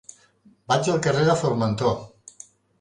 Vaig 0.73 0.89
al 0.95 1.03
carrer 1.09 1.27
de 1.29 1.37
Formentor. 1.43 1.97